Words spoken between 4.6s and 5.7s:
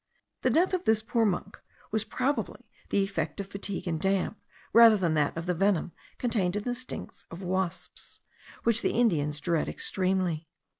rather than of the